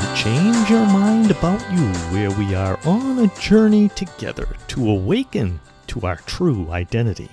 [0.00, 5.58] to Change Your Mind About You, where we are on a journey together to awaken
[5.88, 7.28] to our true identity.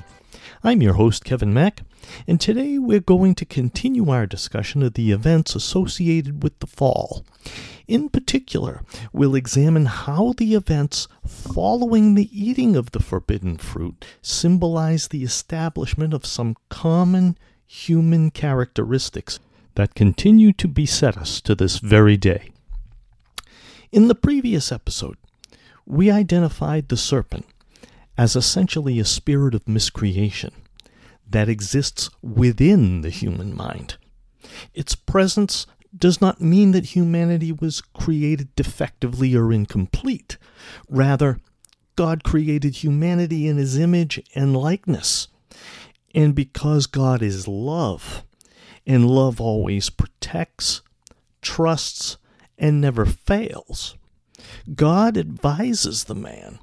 [0.63, 1.81] I'm your host, Kevin Mack,
[2.27, 7.23] and today we're going to continue our discussion of the events associated with the fall.
[7.87, 8.81] In particular,
[9.13, 16.15] we'll examine how the events following the eating of the forbidden fruit symbolize the establishment
[16.15, 19.39] of some common human characteristics
[19.75, 22.49] that continue to beset us to this very day.
[23.95, 25.15] In the previous episode,
[25.85, 27.45] we identified the serpent
[28.17, 30.51] as essentially a spirit of miscreation
[31.25, 33.95] that exists within the human mind.
[34.73, 35.65] Its presence
[35.97, 40.37] does not mean that humanity was created defectively or incomplete.
[40.89, 41.39] Rather,
[41.95, 45.29] God created humanity in his image and likeness.
[46.13, 48.25] And because God is love,
[48.85, 50.81] and love always protects,
[51.41, 52.17] trusts,
[52.57, 53.95] and never fails,
[54.73, 56.59] God advises the man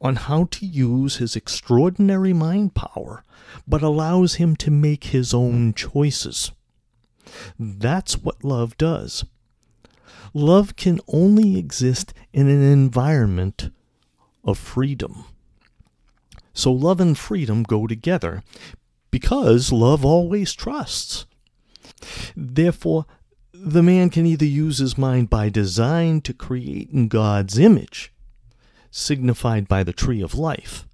[0.00, 3.24] on how to use his extraordinary mind power,
[3.66, 6.52] but allows him to make his own choices.
[7.58, 9.24] That's what love does.
[10.32, 13.70] Love can only exist in an environment
[14.42, 15.24] of freedom.
[16.52, 18.42] So love and freedom go together
[19.10, 21.26] because love always trusts.
[22.36, 23.06] Therefore,
[23.66, 28.12] the man can either use his mind by design to create in God's image,
[28.90, 30.86] signified by the tree of life,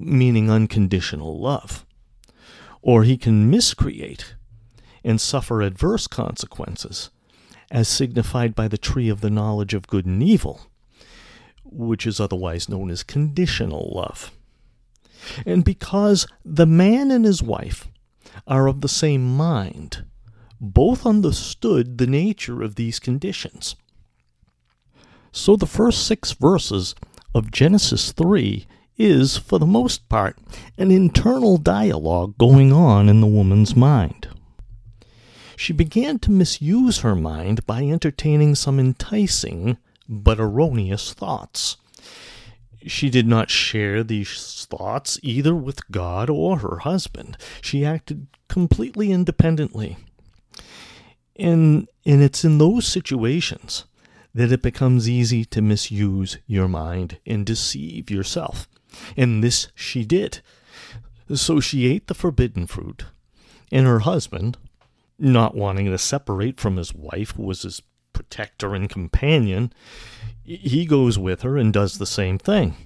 [0.00, 1.84] meaning unconditional love,
[2.80, 4.34] or he can miscreate
[5.04, 7.10] and suffer adverse consequences,
[7.70, 10.62] as signified by the tree of the knowledge of good and evil,
[11.62, 14.32] which is otherwise known as conditional love.
[15.44, 17.88] And because the man and his wife
[18.46, 20.04] are of the same mind,
[20.62, 23.74] both understood the nature of these conditions.
[25.32, 26.94] So the first six verses
[27.34, 30.38] of Genesis 3 is, for the most part,
[30.78, 34.28] an internal dialogue going on in the woman's mind.
[35.56, 41.76] She began to misuse her mind by entertaining some enticing but erroneous thoughts.
[42.86, 47.36] She did not share these thoughts either with God or her husband.
[47.60, 49.96] She acted completely independently.
[51.36, 53.84] And, and it's in those situations
[54.34, 58.68] that it becomes easy to misuse your mind and deceive yourself.
[59.16, 60.40] And this she did.
[61.34, 63.04] So she ate the forbidden fruit,
[63.70, 64.58] and her husband,
[65.18, 67.80] not wanting to separate from his wife, who was his
[68.12, 69.72] protector and companion,
[70.44, 72.76] he goes with her and does the same thing.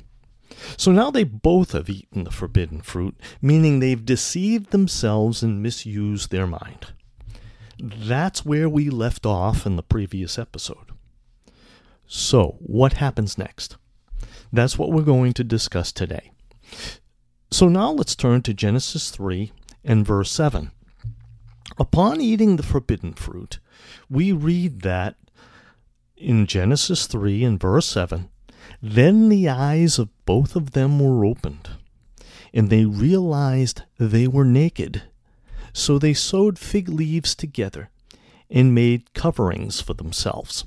[0.76, 6.30] So now they both have eaten the forbidden fruit, meaning they've deceived themselves and misused
[6.30, 6.92] their mind.
[7.78, 10.92] That's where we left off in the previous episode.
[12.06, 13.76] So, what happens next?
[14.52, 16.30] That's what we're going to discuss today.
[17.50, 19.52] So now let's turn to Genesis 3
[19.84, 20.72] and verse 7.
[21.78, 23.58] Upon eating the forbidden fruit,
[24.08, 25.16] we read that
[26.16, 28.30] in Genesis 3 and verse 7
[28.82, 31.70] Then the eyes of both of them were opened,
[32.52, 35.02] and they realized they were naked.
[35.76, 37.90] So they sewed fig leaves together
[38.48, 40.64] and made coverings for themselves.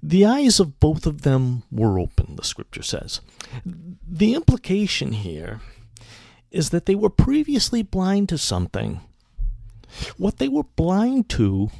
[0.00, 3.20] The eyes of both of them were open, the scripture says.
[3.66, 5.60] The implication here
[6.52, 9.00] is that they were previously blind to something
[10.16, 11.70] what they were blind to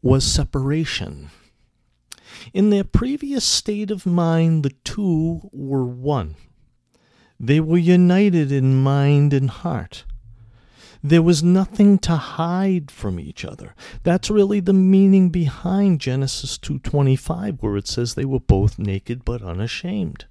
[0.00, 1.30] was separation.
[2.54, 6.36] In their previous state of mind, the two were one.
[7.38, 10.04] They were united in mind and heart.
[11.02, 13.74] There was nothing to hide from each other.
[14.02, 19.42] That's really the meaning behind Genesis 2:25 where it says they were both naked but
[19.42, 20.26] unashamed.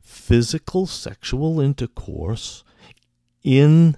[0.00, 2.62] Physical sexual intercourse
[3.42, 3.96] in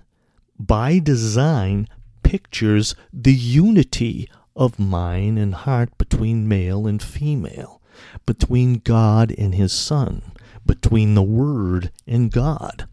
[0.58, 1.88] by design
[2.22, 7.80] pictures the unity of mind and heart between male and female,
[8.24, 10.22] between God and his Son,
[10.64, 12.88] between the Word and God.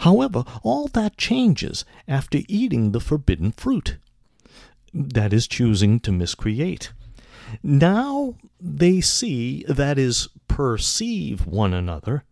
[0.00, 3.96] However, all that changes after eating the forbidden fruit.
[4.92, 6.92] That is, choosing to miscreate.
[7.62, 12.24] Now they see, that is, perceive one another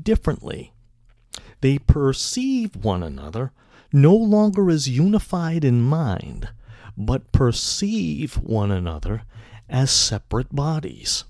[0.00, 0.72] differently.
[1.60, 3.52] They perceive one another
[3.92, 6.50] no longer as unified in mind,
[6.96, 9.22] but perceive one another
[9.68, 11.24] as separate bodies.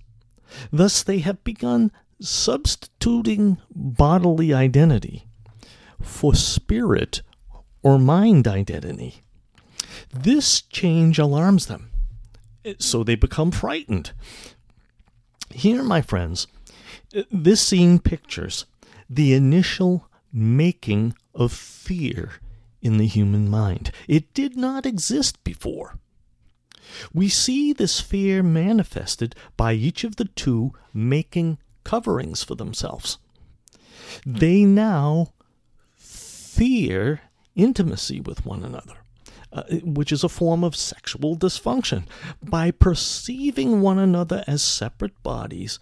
[0.72, 5.26] Thus, they have begun substituting bodily identity
[6.02, 7.22] for spirit
[7.82, 9.22] or mind identity.
[10.12, 11.90] This change alarms them,
[12.78, 14.12] So they become frightened.
[15.50, 16.46] Here, my friends,
[17.30, 18.66] this scene pictures
[19.08, 22.34] the initial making of fear
[22.80, 23.90] in the human mind.
[24.06, 25.98] It did not exist before.
[27.12, 33.18] We see this fear manifested by each of the two making coverings for themselves.
[34.24, 35.32] They now
[36.60, 37.22] fear
[37.56, 38.96] intimacy with one another.
[39.50, 42.04] Uh, which is a form of sexual dysfunction.
[42.40, 45.80] By perceiving one another as separate bodies,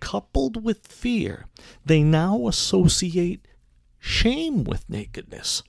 [0.00, 1.44] coupled with fear,
[1.84, 3.46] they now associate
[3.98, 5.62] shame with nakedness.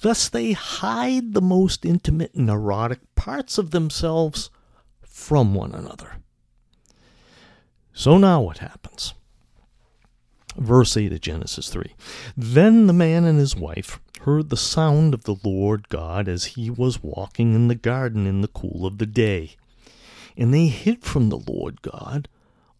[0.00, 4.50] Thus, they hide the most intimate and erotic parts of themselves
[5.02, 6.18] from one another.
[7.92, 8.85] So now what happens?
[10.56, 11.92] Verse 8 of Genesis 3
[12.36, 16.70] Then the man and his wife heard the sound of the Lord God as he
[16.70, 19.56] was walking in the garden in the cool of the day.
[20.36, 22.28] And they hid from the Lord God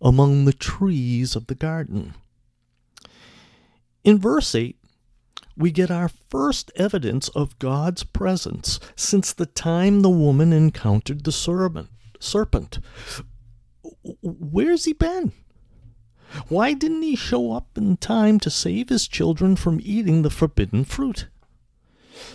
[0.00, 2.14] among the trees of the garden.
[4.04, 4.76] In verse 8,
[5.56, 11.32] we get our first evidence of God's presence since the time the woman encountered the
[11.32, 11.88] serpent.
[12.20, 12.78] serpent.
[14.22, 15.32] Where's he been?
[16.48, 20.84] Why didn't he show up in time to save his children from eating the forbidden
[20.84, 21.28] fruit?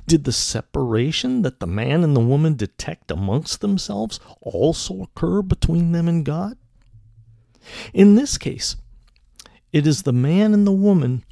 [0.07, 5.91] Did the separation that the man and the woman detect amongst themselves also occur between
[5.91, 6.57] them and God?
[7.93, 8.75] In this case,
[9.71, 11.23] it is the man and the woman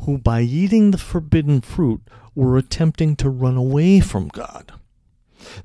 [0.00, 2.02] who, by eating the forbidden fruit,
[2.34, 4.72] were attempting to run away from God.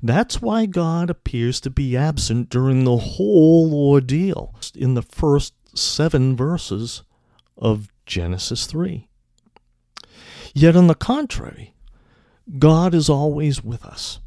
[0.02, 6.36] That's why God appears to be absent during the whole ordeal in the first seven
[6.36, 7.02] verses
[7.56, 9.06] of Genesis 3.
[10.54, 11.74] Yet, on the contrary,
[12.58, 14.20] God is always with us.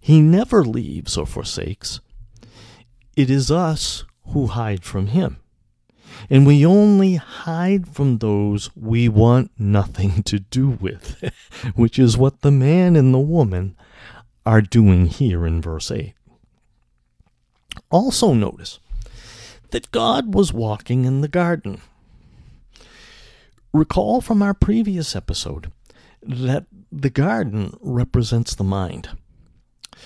[0.00, 2.00] He never leaves or forsakes.
[3.16, 5.38] It is us who hide from Him.
[6.30, 11.22] And we only hide from those we want nothing to do with,
[11.74, 13.76] which is what the man and the woman
[14.46, 16.14] are doing here in verse 8.
[17.90, 18.78] Also, notice
[19.74, 21.80] that God was walking in the garden.
[23.72, 25.72] Recall from our previous episode
[26.22, 29.08] that the garden represents the mind.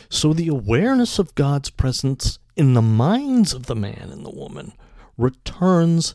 [0.08, 4.72] So the awareness of God's presence in the minds of the man and the woman
[5.18, 6.14] returns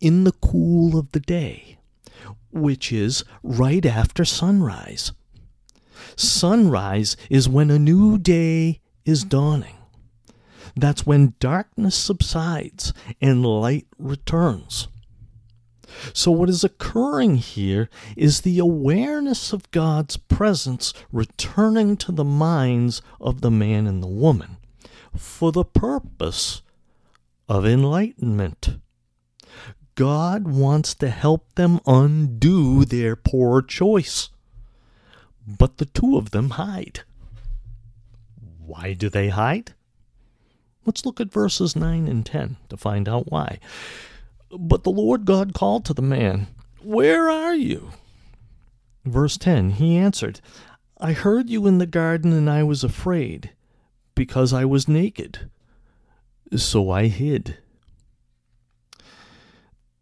[0.00, 1.78] in the cool of the day,
[2.52, 5.10] which is right after sunrise.
[6.14, 9.75] Sunrise is when a new day is dawning.
[10.76, 14.88] That's when darkness subsides and light returns.
[16.12, 23.00] So, what is occurring here is the awareness of God's presence returning to the minds
[23.20, 24.58] of the man and the woman
[25.16, 26.60] for the purpose
[27.48, 28.76] of enlightenment.
[29.94, 34.28] God wants to help them undo their poor choice.
[35.46, 37.00] But the two of them hide.
[38.58, 39.72] Why do they hide?
[40.86, 43.58] Let's look at verses 9 and 10 to find out why.
[44.56, 46.46] But the Lord God called to the man,
[46.80, 47.90] Where are you?
[49.04, 50.40] Verse 10 He answered,
[50.98, 53.50] I heard you in the garden, and I was afraid,
[54.14, 55.50] because I was naked.
[56.56, 57.58] So I hid.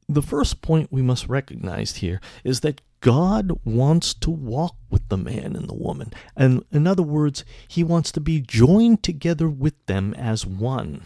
[0.06, 5.18] The first point we must recognize here is that God wants to walk with the
[5.18, 6.10] man and the woman.
[6.34, 11.02] And in other words, he wants to be joined together with them as one.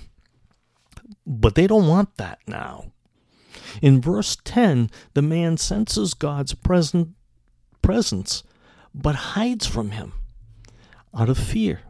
[1.26, 2.92] But they don't want that now.
[3.82, 7.16] In verse 10, the man senses God's present,
[7.82, 8.44] presence,
[8.94, 10.12] but hides from him
[11.12, 11.80] out of fear.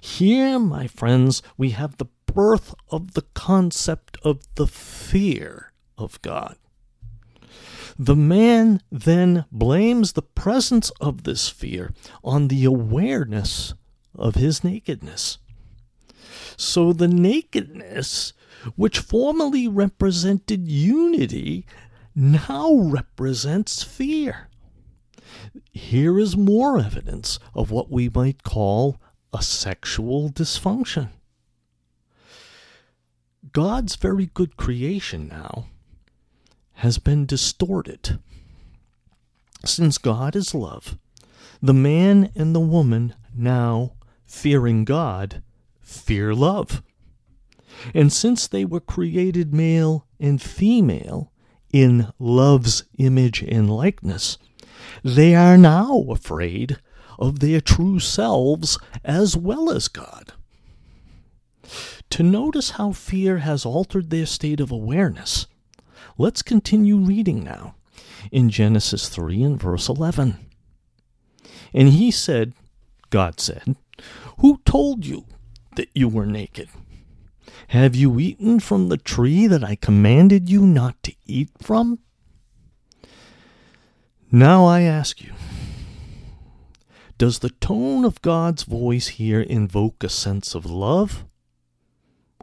[0.00, 6.56] Here, my friends, we have the birth of the concept of the fear of God.
[7.98, 13.74] The man then blames the presence of this fear on the awareness
[14.14, 15.38] of his nakedness.
[16.56, 18.32] So the nakedness
[18.74, 21.66] which formerly represented unity,
[22.14, 24.48] now represents fear.
[25.72, 29.00] Here is more evidence of what we might call
[29.32, 31.10] a sexual dysfunction.
[33.52, 35.66] God's very good creation now
[36.76, 38.18] has been distorted.
[39.64, 40.98] Since God is love,
[41.62, 43.92] the man and the woman now,
[44.24, 45.42] fearing God,
[45.80, 46.82] fear love.
[47.94, 51.32] And since they were created male and female
[51.72, 54.38] in love's image and likeness,
[55.02, 56.78] they are now afraid
[57.18, 60.32] of their true selves as well as God.
[62.10, 65.46] To notice how fear has altered their state of awareness,
[66.18, 67.74] let's continue reading now
[68.32, 70.38] in Genesis 3 and verse 11.
[71.72, 72.52] And he said,
[73.10, 73.76] God said,
[74.38, 75.24] Who told you
[75.76, 76.68] that you were naked?
[77.68, 81.98] Have you eaten from the tree that I commanded you not to eat from?
[84.30, 85.32] Now I ask you,
[87.18, 91.24] does the tone of God's voice here invoke a sense of love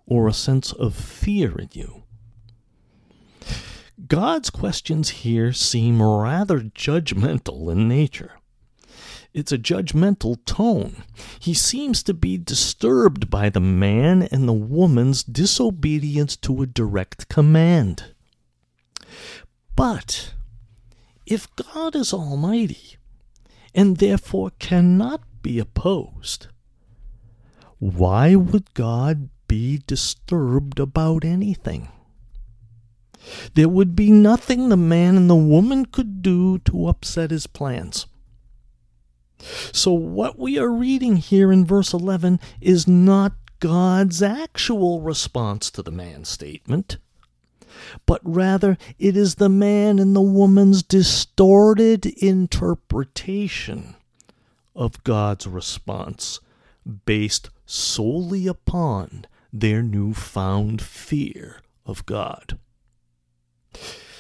[0.06, 2.02] or a sense of fear in you?
[4.13, 8.34] God's questions here seem rather judgmental in nature.
[9.34, 11.01] It's a judgmental tone.
[11.39, 17.27] He seems to be disturbed by the man and the woman's disobedience to a direct
[17.27, 18.13] command.
[19.75, 20.36] But
[21.25, 22.98] if God is almighty
[23.74, 26.50] and therefore cannot be opposed,
[27.79, 31.89] why would God be disturbed about anything?
[33.53, 38.06] There would be nothing the man and the woman could do to upset his plans.
[39.72, 45.82] So, what we are reading here in verse 11 is not God's actual response to
[45.82, 46.98] the man's statement,
[48.06, 53.96] but rather it is the man and the woman's distorted interpretation
[54.75, 56.39] of God's response
[57.06, 62.58] based solely upon their newfound fear of God.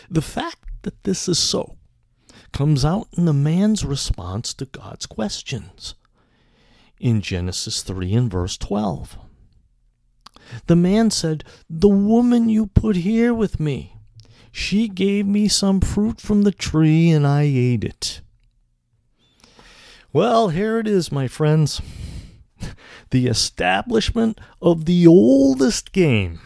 [0.09, 1.77] The fact that this is so
[2.51, 5.95] comes out in the man's response to God's questions.
[6.99, 9.17] In Genesis 3 and verse 12,
[10.67, 13.97] the man said, The woman you put here with me,
[14.51, 18.21] she gave me some fruit from the tree and I ate it.
[20.13, 21.81] Well, here it is, my friends.
[23.09, 26.39] The establishment of the oldest game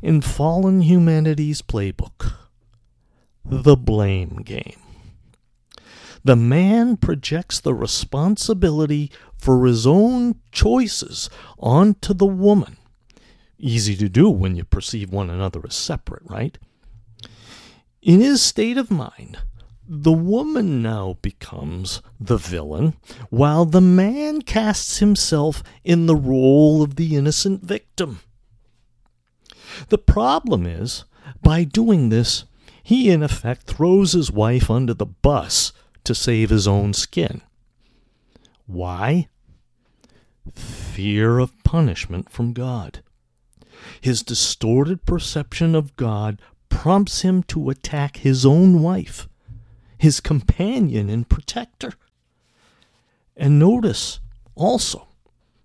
[0.00, 2.45] in fallen humanity's playbook
[3.48, 4.80] the blame game.
[6.24, 12.78] The man projects the responsibility for his own choices onto the woman.
[13.58, 16.58] Easy to do when you perceive one another as separate, right?
[18.02, 19.38] In his state of mind,
[19.88, 22.94] the woman now becomes the villain,
[23.30, 28.20] while the man casts himself in the role of the innocent victim.
[29.88, 31.04] The problem is,
[31.40, 32.44] by doing this,
[32.86, 35.72] he in effect throws his wife under the bus
[36.04, 37.42] to save his own skin.
[38.68, 39.26] Why?
[40.54, 43.02] Fear of punishment from God.
[44.00, 49.28] His distorted perception of God prompts him to attack his own wife,
[49.98, 51.94] his companion and protector.
[53.36, 54.20] And notice
[54.54, 55.08] also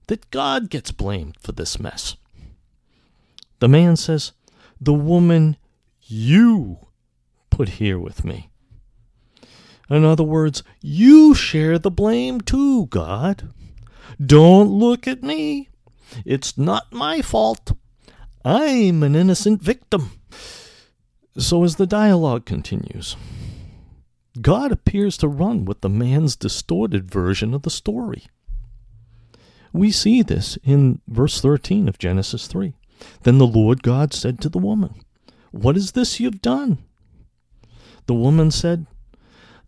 [0.08, 2.16] that God gets blamed for this mess.
[3.60, 4.32] The man says,
[4.80, 5.56] The woman
[6.02, 6.88] you
[7.62, 8.50] put here with me.
[9.88, 13.54] In other words, you share the blame too, God.
[14.20, 15.70] Don't look at me.
[16.26, 17.74] It's not my fault.
[18.44, 20.10] I'm an innocent victim.
[21.38, 23.16] So, as the dialogue continues,
[24.42, 28.24] God appears to run with the man's distorted version of the story.
[29.72, 32.74] We see this in verse 13 of Genesis 3.
[33.22, 34.96] Then the Lord God said to the woman,
[35.52, 36.80] What is this you've done?
[38.12, 38.88] The woman said,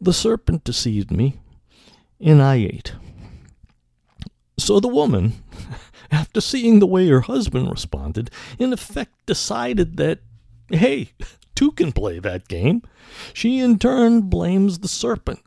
[0.02, 1.40] the serpent deceived me,
[2.20, 2.94] and I ate.
[4.58, 5.42] So the woman,
[6.12, 10.20] after seeing the way her husband responded, in effect decided that,
[10.68, 11.12] hey,
[11.56, 12.82] two can play that game.
[13.34, 15.40] She in turn blames the serpent.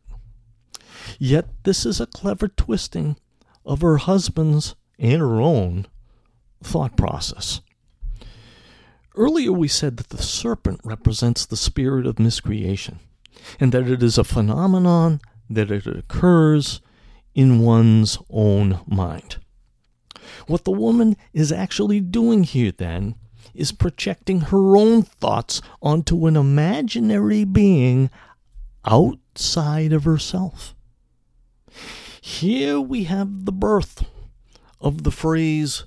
[1.19, 3.19] Yet this is a clever twisting
[3.67, 5.87] of her husband's and her own
[6.62, 7.61] thought process.
[9.16, 12.99] Earlier we said that the serpent represents the spirit of miscreation
[13.58, 16.82] and that it is a phenomenon that it occurs
[17.35, 19.37] in one's own mind.
[20.46, 23.14] What the woman is actually doing here, then,
[23.54, 28.11] is projecting her own thoughts onto an imaginary being
[28.85, 30.75] outside of herself.
[32.20, 34.04] Here we have the birth
[34.80, 35.85] of the phrase,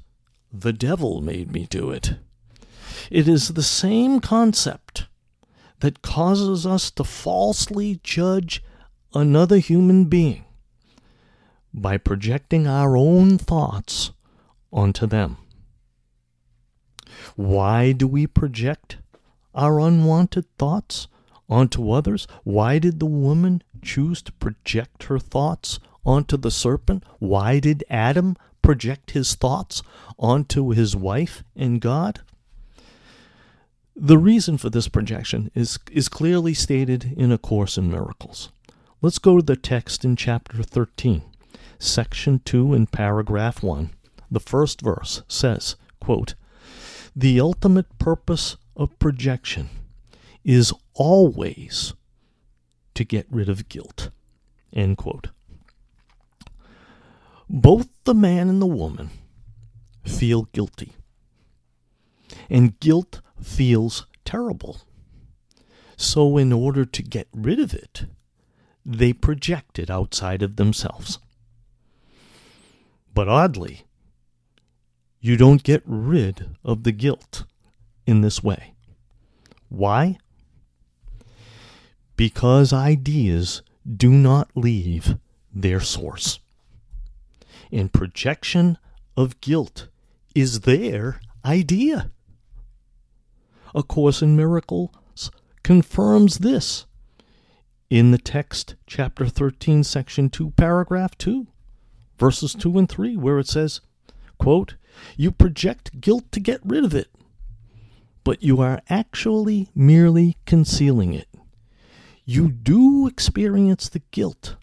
[0.52, 2.14] the devil made me do it.
[3.10, 5.08] It is the same concept
[5.80, 8.64] that causes us to falsely judge
[9.14, 10.46] another human being
[11.74, 14.12] by projecting our own thoughts
[14.72, 15.38] onto them.
[17.36, 18.98] Why do we project
[19.56, 21.08] our unwanted thoughts
[21.50, 22.28] onto others?
[22.44, 27.04] Why did the woman choose to project her thoughts onto the serpent?
[27.18, 29.82] Why did Adam project his thoughts
[30.20, 32.22] onto his wife and God?
[34.02, 38.50] The reason for this projection is, is clearly stated in A Course in Miracles.
[39.02, 41.22] Let's go to the text in chapter 13,
[41.80, 43.90] section 2 and paragraph 1.
[44.32, 46.36] The first verse says, quote,
[47.14, 49.68] The ultimate purpose of projection
[50.46, 51.94] is always
[52.94, 54.12] to get rid of guilt.
[54.72, 55.28] End quote.
[57.50, 59.10] Both the man and the woman
[60.06, 60.94] feel guilty.
[62.50, 64.82] And guilt feels terrible.
[65.98, 68.06] So, in order to get rid of it,
[68.86, 71.20] they project it outside of themselves.
[73.14, 73.84] But oddly,
[75.20, 77.44] you don't get rid of the guilt
[78.08, 78.74] in this way.
[79.68, 80.18] Why?
[82.16, 85.18] Because ideas do not leave
[85.54, 86.40] their source.
[87.72, 88.78] And projection
[89.18, 89.88] of guilt
[90.34, 92.12] is their idea.
[93.76, 95.32] A Course in Miracles
[95.64, 96.86] confirms this
[97.90, 101.48] in the text, chapter 13, section 2, paragraph 2,
[102.18, 103.82] verses 2 and 3, where it says,
[104.38, 104.76] quote,
[105.18, 107.10] You project guilt to get rid of it,
[108.24, 111.28] but you are actually merely concealing it.
[112.26, 114.56] You do experience the guilt,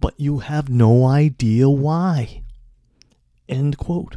[0.00, 2.42] but you have no idea why.
[3.48, 4.16] End quote.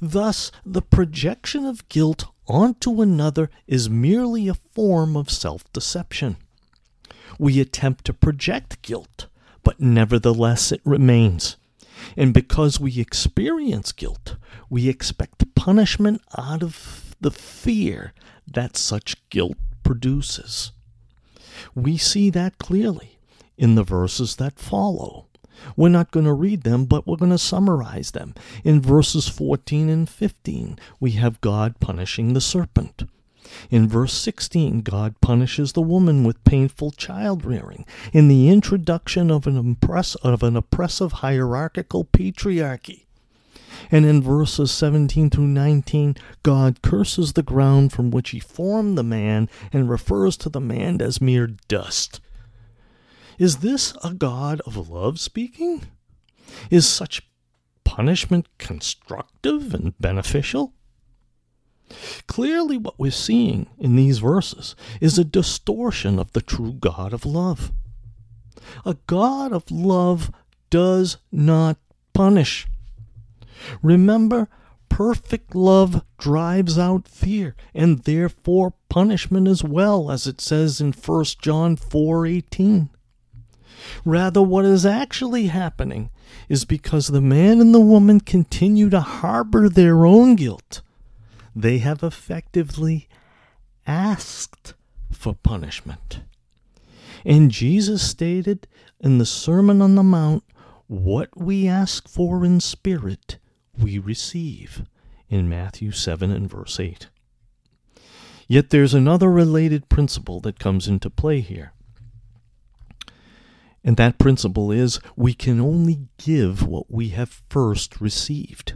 [0.00, 6.36] Thus, the projection of guilt onto another is merely a form of self deception.
[7.38, 9.26] We attempt to project guilt,
[9.62, 11.56] but nevertheless it remains.
[12.16, 14.36] And because we experience guilt,
[14.68, 18.12] we expect punishment out of the fear
[18.46, 20.72] that such guilt produces.
[21.74, 23.18] We see that clearly
[23.58, 25.26] in the verses that follow.
[25.76, 28.34] We're not going to read them, but we're going to summarize them.
[28.64, 33.04] In verses 14 and 15, we have God punishing the serpent.
[33.68, 37.84] In verse 16, God punishes the woman with painful child rearing.
[38.12, 43.06] In the introduction of an, impress, of an oppressive hierarchical patriarchy.
[43.90, 49.02] And in verses 17 through 19, God curses the ground from which he formed the
[49.02, 52.20] man and refers to the man as mere dust.
[53.40, 55.86] Is this a God of love speaking?
[56.70, 57.22] Is such
[57.84, 60.74] punishment constructive and beneficial?
[62.26, 67.24] Clearly, what we're seeing in these verses is a distortion of the true God of
[67.24, 67.72] love.
[68.84, 70.30] A God of love
[70.68, 71.78] does not
[72.12, 72.66] punish.
[73.82, 74.50] Remember,
[74.90, 81.40] perfect love drives out fear and therefore punishment as well as it says in 1
[81.40, 82.90] John 4:18.
[84.04, 86.10] Rather, what is actually happening
[86.48, 90.82] is because the man and the woman continue to harbor their own guilt,
[91.54, 93.08] they have effectively
[93.86, 94.74] asked
[95.10, 96.20] for punishment.
[97.24, 98.66] And Jesus stated
[99.00, 100.44] in the Sermon on the Mount,
[100.86, 103.38] What we ask for in spirit,
[103.78, 104.84] we receive,
[105.28, 107.08] in Matthew 7 and verse 8.
[108.48, 111.72] Yet there's another related principle that comes into play here.
[113.82, 118.74] And that principle is we can only give what we have first received.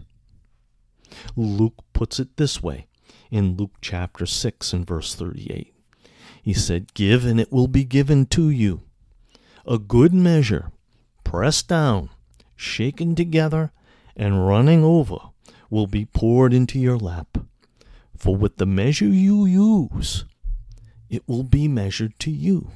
[1.36, 2.86] Luke puts it this way
[3.30, 5.74] in Luke chapter 6 and verse 38.
[6.42, 8.82] He said, Give and it will be given to you.
[9.66, 10.72] A good measure,
[11.22, 12.10] pressed down,
[12.54, 13.72] shaken together,
[14.16, 15.16] and running over,
[15.70, 17.38] will be poured into your lap.
[18.16, 20.24] For with the measure you use,
[21.08, 22.70] it will be measured to you.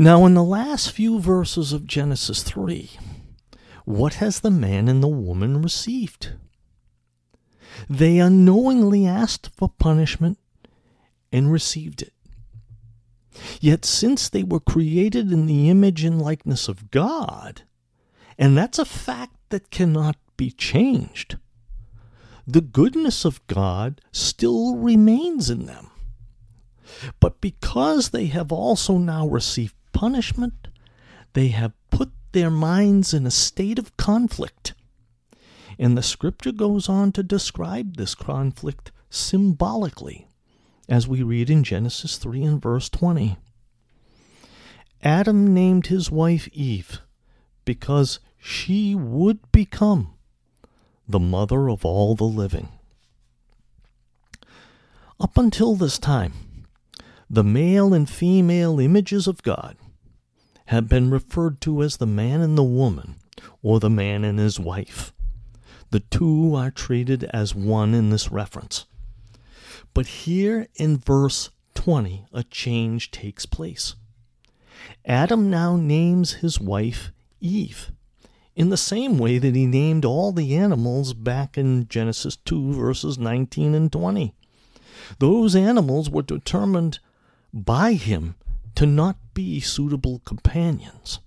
[0.00, 2.90] Now, in the last few verses of Genesis 3,
[3.84, 6.32] what has the man and the woman received?
[7.86, 10.38] They unknowingly asked for punishment
[11.30, 12.14] and received it.
[13.60, 17.64] Yet, since they were created in the image and likeness of God,
[18.38, 21.36] and that's a fact that cannot be changed,
[22.46, 25.90] the goodness of God still remains in them.
[27.20, 30.68] But because they have also now received punishment,
[31.32, 34.74] they have put their minds in a state of conflict.
[35.78, 40.28] And the scripture goes on to describe this conflict symbolically,
[40.88, 43.36] as we read in Genesis 3 and verse 20.
[45.02, 47.00] Adam named his wife Eve
[47.64, 50.12] because she would become
[51.08, 52.68] the mother of all the living.
[55.18, 56.32] Up until this time,
[57.32, 59.76] the male and female images of God
[60.66, 63.14] have been referred to as the man and the woman,
[63.62, 65.12] or the man and his wife.
[65.90, 68.86] The two are treated as one in this reference.
[69.94, 73.94] But here in verse 20, a change takes place.
[75.04, 77.92] Adam now names his wife Eve
[78.56, 83.18] in the same way that he named all the animals back in Genesis 2, verses
[83.18, 84.34] 19 and 20.
[85.18, 86.98] Those animals were determined
[87.52, 88.36] by him
[88.74, 91.20] to not be suitable companions.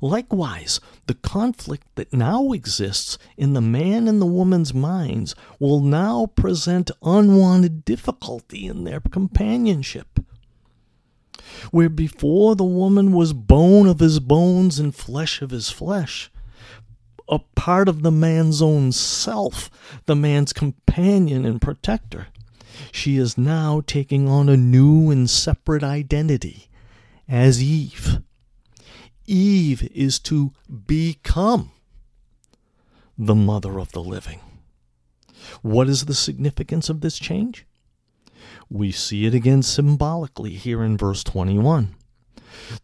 [0.00, 6.26] Likewise, the conflict that now exists in the man and the woman's minds will now
[6.26, 10.20] present unwanted difficulty in their companionship.
[11.70, 16.30] Where before the woman was bone of his bones and flesh of his flesh,
[17.28, 19.70] a part of the man's own self,
[20.06, 22.28] the man's companion and protector,
[22.92, 26.68] she is now taking on a new and separate identity
[27.28, 28.20] as Eve
[29.28, 30.52] Eve is to
[30.86, 31.70] become
[33.18, 34.40] the mother of the living.
[35.60, 37.66] What is the significance of this change?
[38.70, 41.94] We see it again symbolically here in verse 21.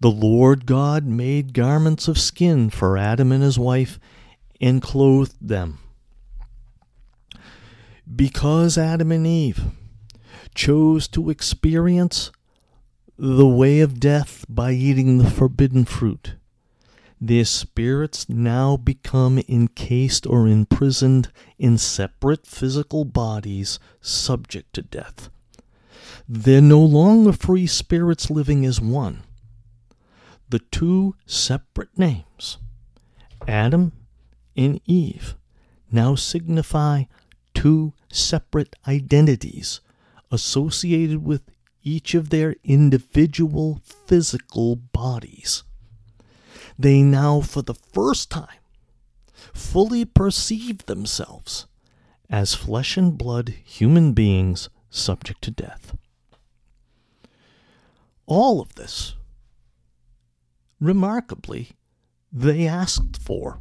[0.01, 3.99] The Lord God made garments of skin for Adam and his wife
[4.61, 5.79] and clothed them.
[8.13, 9.63] Because Adam and Eve
[10.55, 12.31] chose to experience
[13.19, 16.35] the way of death by eating the forbidden fruit.
[17.21, 25.31] Their spirits now become encased or imprisoned in separate physical bodies subject to death.
[26.29, 29.23] They're no longer free spirits living as one.
[30.49, 32.59] The two separate names,
[33.49, 33.93] Adam
[34.57, 35.35] and Eve,
[35.91, 37.05] now signify
[37.55, 39.81] two separate identities
[40.31, 41.43] associated with
[41.83, 45.63] each of their individual physical bodies.
[46.79, 48.59] They now, for the first time,
[49.53, 51.67] fully perceive themselves
[52.31, 55.97] as flesh and blood human beings subject to death.
[58.27, 59.15] All of this,
[60.81, 61.71] remarkably,
[62.33, 63.61] they asked for.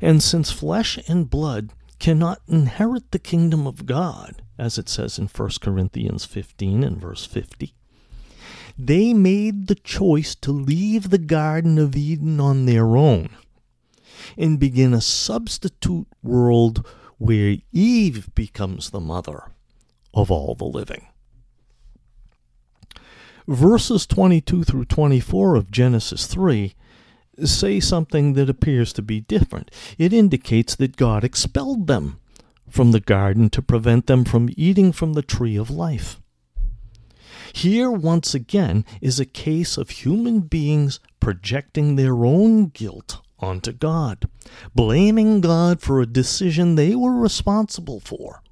[0.00, 5.26] And since flesh and blood cannot inherit the kingdom of God, as it says in
[5.26, 7.74] 1 Corinthians 15 and verse 50.
[8.76, 13.28] They made the choice to leave the Garden of Eden on their own
[14.36, 16.86] and begin a substitute world
[17.18, 19.52] where Eve becomes the mother
[20.14, 21.06] of all the living.
[23.46, 26.74] Verses 22 through 24 of Genesis 3
[27.46, 29.70] say something that appears to be different.
[29.98, 32.20] It indicates that God expelled them
[32.68, 36.20] from the garden to prevent them from eating from the tree of life.
[37.52, 44.28] Here, once again, is a case of human beings projecting their own guilt onto God,
[44.74, 48.42] blaming God for a decision they were responsible for.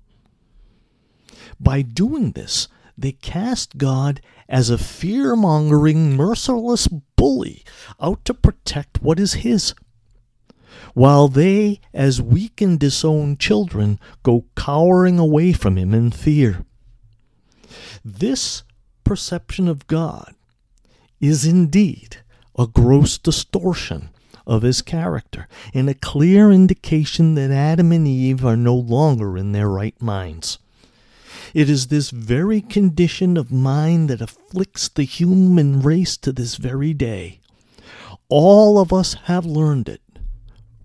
[1.60, 2.68] By doing this,
[2.98, 7.64] they cast God as a fear mongering, merciless bully
[8.00, 9.74] out to protect what is his
[10.94, 16.64] while they, as weak and disowned children, go cowering away from him in fear.
[18.04, 18.64] This
[19.04, 20.34] perception of God
[21.20, 22.18] is indeed
[22.58, 24.10] a gross distortion
[24.46, 29.52] of his character and a clear indication that Adam and Eve are no longer in
[29.52, 30.58] their right minds.
[31.54, 36.92] It is this very condition of mind that afflicts the human race to this very
[36.92, 37.40] day.
[38.28, 40.02] All of us have learned it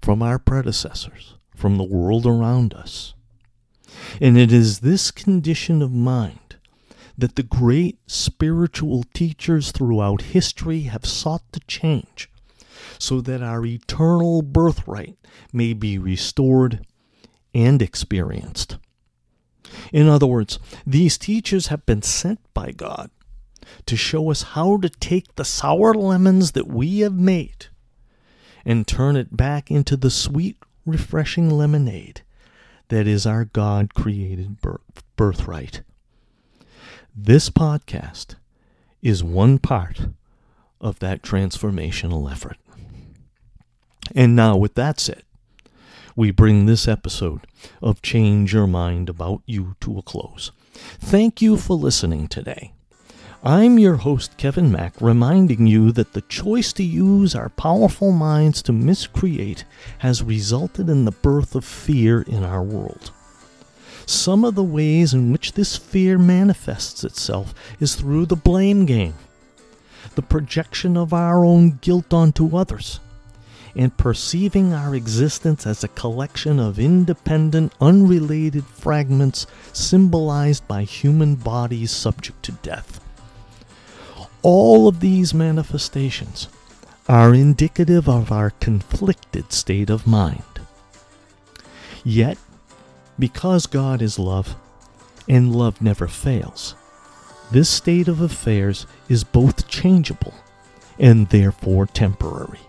[0.02, 3.14] from our predecessors, from the world around us.
[4.22, 6.40] And it is this condition of mind
[7.18, 12.30] that the great spiritual teachers throughout history have sought to change
[12.98, 15.18] so that our eternal birthright
[15.52, 16.86] may be restored
[17.54, 18.78] and experienced.
[19.92, 23.10] In other words, these teachers have been sent by God
[23.86, 27.68] to show us how to take the sour lemons that we have made
[28.66, 32.22] and turn it back into the sweet, refreshing lemonade
[32.90, 34.58] that is our God created
[35.16, 35.82] birthright.
[37.16, 38.36] This podcast
[39.02, 40.08] is one part
[40.82, 42.58] of that transformational effort.
[44.16, 45.24] And now, with that said,
[46.16, 47.48] we bring this episode
[47.82, 50.52] of Change Your Mind About You to a close.
[51.00, 52.74] Thank you for listening today.
[53.44, 58.62] I'm your host, Kevin Mack, reminding you that the choice to use our powerful minds
[58.64, 59.66] to miscreate
[60.00, 63.12] has resulted in the birth of fear in our world.
[64.06, 69.16] Some of the ways in which this fear manifests itself is through the blame game.
[70.16, 73.00] the projection of our own guilt onto others,
[73.76, 81.92] and perceiving our existence as a collection of independent, unrelated fragments symbolized by human bodies
[81.92, 83.00] subject to death.
[84.42, 86.50] All of these manifestations
[87.08, 90.44] are indicative of our conflicted state of mind.
[92.04, 92.38] Yet,
[93.18, 94.56] because God is love,
[95.28, 96.76] and love never fails,
[97.52, 100.34] this state of affairs is both changeable
[101.00, 102.60] and therefore temporary,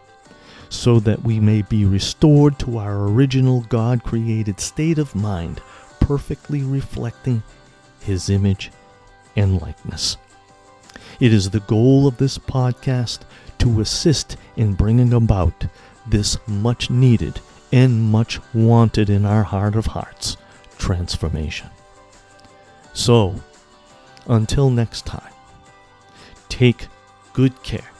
[0.74, 5.60] so that we may be restored to our original God created state of mind,
[6.00, 7.42] perfectly reflecting
[8.00, 8.70] His image
[9.36, 10.16] and likeness.
[11.20, 13.20] It is the goal of this podcast
[13.58, 15.66] to assist in bringing about
[16.06, 17.40] this much needed
[17.72, 20.36] and much wanted in our heart of hearts
[20.76, 21.70] transformation.
[22.92, 23.34] So,
[24.26, 25.32] until next time,
[26.48, 26.88] take
[27.32, 27.90] good care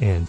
[0.00, 0.28] and